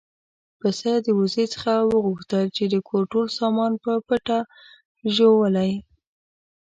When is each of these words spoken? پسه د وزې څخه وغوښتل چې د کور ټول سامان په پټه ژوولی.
پسه 0.59 0.91
د 1.05 1.07
وزې 1.19 1.45
څخه 1.53 1.73
وغوښتل 1.91 2.45
چې 2.55 2.63
د 2.73 2.75
کور 2.87 3.03
ټول 3.11 3.25
سامان 3.39 3.71
په 3.83 3.91
پټه 4.07 4.39
ژوولی. 5.15 5.71